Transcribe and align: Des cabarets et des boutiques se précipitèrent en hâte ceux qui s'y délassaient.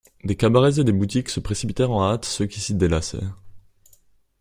Des 0.23 0.35
cabarets 0.35 0.79
et 0.79 0.83
des 0.83 0.93
boutiques 0.93 1.29
se 1.29 1.39
précipitèrent 1.39 1.91
en 1.91 2.03
hâte 2.09 2.25
ceux 2.25 2.47
qui 2.47 2.59
s'y 2.59 2.73
délassaient. 2.73 3.21